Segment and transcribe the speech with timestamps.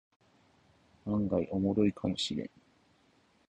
[1.05, 2.49] 案外オモシロイかもしれん